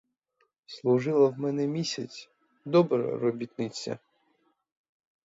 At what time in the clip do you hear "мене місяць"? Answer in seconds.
1.39-2.29